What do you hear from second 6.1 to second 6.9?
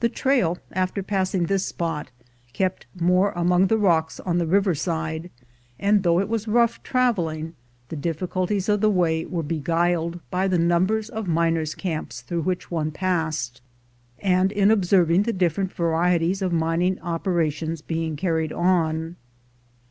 it was rough